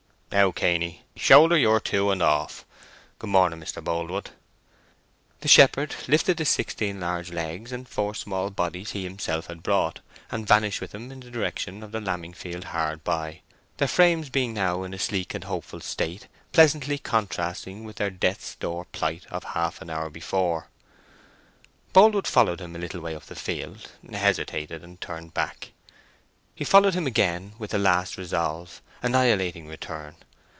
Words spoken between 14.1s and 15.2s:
being now in a